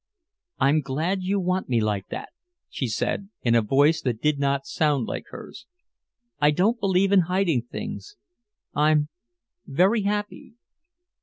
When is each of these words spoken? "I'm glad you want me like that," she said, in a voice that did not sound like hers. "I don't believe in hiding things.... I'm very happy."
"I'm 0.57 0.81
glad 0.81 1.21
you 1.21 1.39
want 1.39 1.69
me 1.69 1.79
like 1.79 2.07
that," 2.07 2.29
she 2.71 2.87
said, 2.87 3.29
in 3.43 3.53
a 3.53 3.61
voice 3.61 4.01
that 4.01 4.19
did 4.19 4.39
not 4.39 4.65
sound 4.65 5.05
like 5.05 5.25
hers. 5.29 5.67
"I 6.39 6.49
don't 6.49 6.79
believe 6.79 7.11
in 7.11 7.19
hiding 7.29 7.61
things.... 7.71 8.15
I'm 8.73 9.09
very 9.67 10.01
happy." 10.01 10.55